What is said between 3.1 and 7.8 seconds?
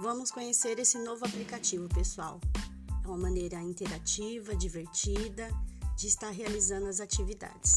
maneira interativa, divertida de estar realizando as atividades.